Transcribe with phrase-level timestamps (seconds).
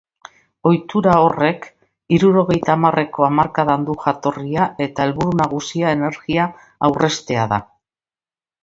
[0.69, 1.67] Ohitura horrek
[2.17, 6.53] hirurogeita hamarreko hamarkadan du jatorria eta helburu nagusia energia
[6.91, 7.65] aurreztea da.